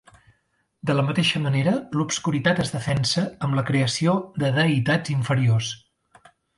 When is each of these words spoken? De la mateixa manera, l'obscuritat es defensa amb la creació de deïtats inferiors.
De 0.89 0.95
la 0.99 1.03
mateixa 1.09 1.41
manera, 1.43 1.73
l'obscuritat 1.99 2.63
es 2.65 2.73
defensa 2.79 3.27
amb 3.49 3.61
la 3.61 3.67
creació 3.71 4.19
de 4.45 4.53
deïtats 4.61 5.19
inferiors. 5.19 5.75